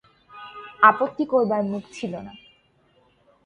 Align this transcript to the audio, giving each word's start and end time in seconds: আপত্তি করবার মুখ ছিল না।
আপত্তি 0.81 1.23
করবার 1.25 1.61
মুখ 1.63 1.83
ছিল 1.93 2.13
না। 2.21 2.33